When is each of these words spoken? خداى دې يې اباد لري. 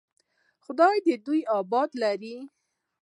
خداى 0.63 0.97
دې 1.05 1.15
يې 1.27 1.39
اباد 1.57 1.89
لري. 2.01 2.35